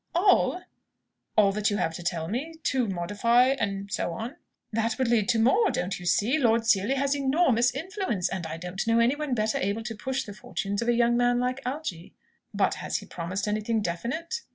[0.15, 0.63] "All
[1.35, 4.35] that you have to tell me, to modify and so on?"
[4.73, 6.39] "That would lead to more, don't you see?
[6.39, 10.33] Lord Seely has enormous influence, and I don't know anyone better able to push the
[10.33, 12.15] fortunes of a young man like Algy."
[12.51, 14.41] "But has he promised anything definite?"